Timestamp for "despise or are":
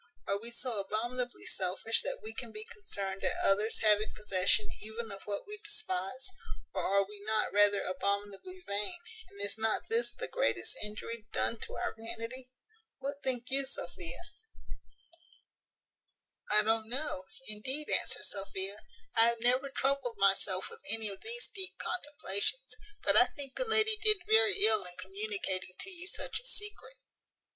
5.63-7.03